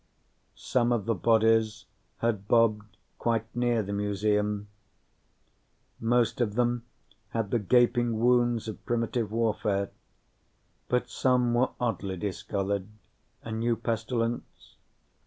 [0.55, 1.85] Some of the bodies
[2.21, 4.67] had bobbed quite near the Museum.
[5.99, 6.85] Most of them
[7.29, 9.91] had the gaping wounds of primitive warfare,
[10.87, 12.87] but some were oddly discolored
[13.43, 14.75] a new pestilence?